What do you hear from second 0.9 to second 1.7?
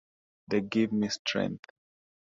me strength.